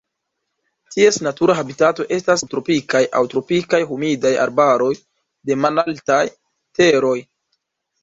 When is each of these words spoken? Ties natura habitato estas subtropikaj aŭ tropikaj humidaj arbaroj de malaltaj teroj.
Ties 0.95 1.19
natura 1.27 1.55
habitato 1.59 2.07
estas 2.17 2.41
subtropikaj 2.43 3.03
aŭ 3.21 3.23
tropikaj 3.35 3.83
humidaj 3.93 4.35
arbaroj 4.49 4.93
de 5.01 5.63
malaltaj 5.67 6.23
teroj. 6.83 7.19